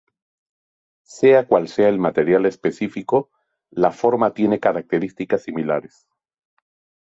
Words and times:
Sea 1.05 1.45
cual 1.45 1.67
sea 1.67 1.87
el 1.89 1.99
material 1.99 2.47
específico, 2.47 3.29
la 3.69 3.91
forma 3.91 4.33
tiene 4.33 4.59
características 4.59 5.43
similares. 5.43 6.07